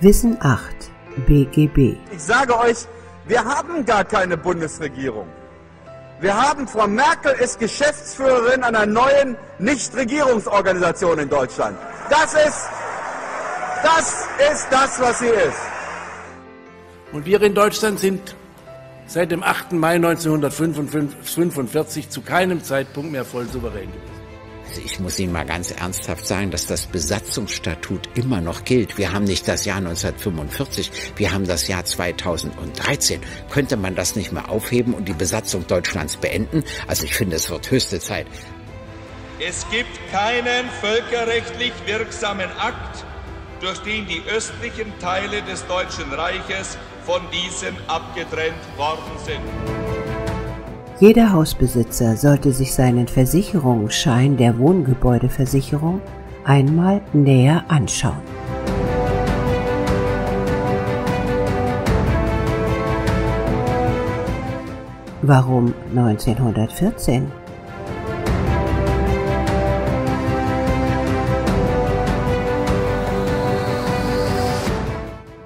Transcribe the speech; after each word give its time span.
Wissen 0.00 0.38
8 0.40 0.92
BGB 1.26 1.96
Ich 2.12 2.22
sage 2.22 2.56
euch, 2.56 2.86
wir 3.26 3.44
haben 3.44 3.84
gar 3.84 4.04
keine 4.04 4.36
Bundesregierung. 4.36 5.26
Wir 6.20 6.36
haben, 6.36 6.68
Frau 6.68 6.86
Merkel 6.86 7.32
ist 7.32 7.58
Geschäftsführerin 7.58 8.62
einer 8.62 8.86
neuen 8.86 9.36
Nichtregierungsorganisation 9.58 11.18
in 11.18 11.28
Deutschland. 11.28 11.76
Das 12.10 12.32
ist, 12.34 12.68
das 13.82 14.28
ist 14.52 14.68
das, 14.70 15.00
was 15.00 15.18
sie 15.18 15.26
ist. 15.26 15.58
Und 17.12 17.26
wir 17.26 17.42
in 17.42 17.56
Deutschland 17.56 17.98
sind 17.98 18.36
seit 19.08 19.32
dem 19.32 19.42
8. 19.42 19.72
Mai 19.72 19.96
1945 19.96 22.08
zu 22.08 22.22
keinem 22.22 22.62
Zeitpunkt 22.62 23.10
mehr 23.10 23.24
voll 23.24 23.46
souverän 23.46 23.88
gewesen. 23.88 24.17
Also 24.68 24.82
ich 24.84 25.00
muss 25.00 25.18
Ihnen 25.18 25.32
mal 25.32 25.46
ganz 25.46 25.70
ernsthaft 25.70 26.26
sagen, 26.26 26.50
dass 26.50 26.66
das 26.66 26.86
Besatzungsstatut 26.86 28.10
immer 28.14 28.42
noch 28.42 28.64
gilt. 28.64 28.98
Wir 28.98 29.14
haben 29.14 29.24
nicht 29.24 29.48
das 29.48 29.64
Jahr 29.64 29.78
1945, 29.78 30.90
wir 31.16 31.32
haben 31.32 31.46
das 31.46 31.68
Jahr 31.68 31.86
2013. 31.86 33.22
Könnte 33.50 33.78
man 33.78 33.94
das 33.94 34.14
nicht 34.14 34.30
mehr 34.30 34.50
aufheben 34.50 34.92
und 34.92 35.08
die 35.08 35.14
Besatzung 35.14 35.66
Deutschlands 35.66 36.18
beenden? 36.18 36.64
Also 36.86 37.04
ich 37.04 37.14
finde, 37.14 37.36
es 37.36 37.48
wird 37.48 37.70
höchste 37.70 37.98
Zeit. 37.98 38.26
Es 39.40 39.64
gibt 39.70 39.98
keinen 40.12 40.68
völkerrechtlich 40.82 41.72
wirksamen 41.86 42.50
Akt, 42.58 43.04
durch 43.60 43.78
den 43.78 44.06
die 44.06 44.22
östlichen 44.28 44.92
Teile 44.98 45.40
des 45.42 45.66
Deutschen 45.66 46.12
Reiches 46.12 46.76
von 47.06 47.22
diesem 47.30 47.74
abgetrennt 47.86 48.76
worden 48.76 49.18
sind. 49.24 49.87
Jeder 51.00 51.32
Hausbesitzer 51.32 52.16
sollte 52.16 52.50
sich 52.50 52.74
seinen 52.74 53.06
Versicherungsschein 53.06 54.36
der 54.36 54.58
Wohngebäudeversicherung 54.58 56.00
einmal 56.44 57.02
näher 57.12 57.62
anschauen. 57.68 58.16
Warum 65.22 65.72
1914? 65.94 67.30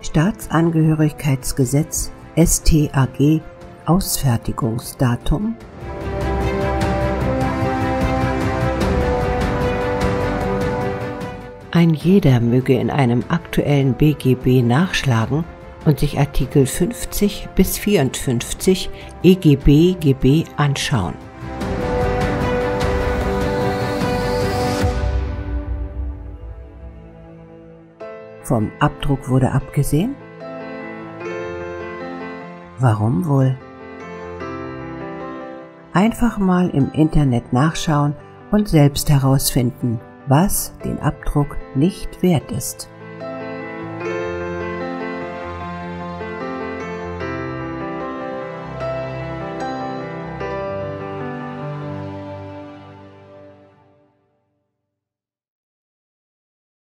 Staatsangehörigkeitsgesetz 0.01 2.11
STAG 2.39 3.43
Ausfertigungsdatum 3.87 5.57
Ein 11.73 11.95
jeder 11.95 12.39
möge 12.41 12.75
in 12.79 12.91
einem 12.91 13.25
aktuellen 13.29 13.95
BGB 13.95 14.63
nachschlagen 14.63 15.45
und 15.85 16.01
sich 16.01 16.19
Artikel 16.19 16.67
50 16.67 17.49
bis 17.57 17.79
54 17.79 18.91
EGB 19.23 19.95
GB 19.95 20.45
anschauen. 20.57 21.15
Vom 28.43 28.71
Abdruck 28.81 29.29
wurde 29.31 29.51
abgesehen? 29.53 30.15
Warum 32.79 33.27
wohl? 33.27 33.57
Einfach 35.95 36.39
mal 36.39 36.71
im 36.71 36.91
Internet 36.93 37.53
nachschauen 37.53 38.15
und 38.51 38.67
selbst 38.67 39.11
herausfinden, 39.11 40.01
was 40.27 40.73
den 40.85 40.99
Abdruck 41.01 41.59
nicht 41.75 42.23
wert 42.23 42.51
ist. 42.51 42.89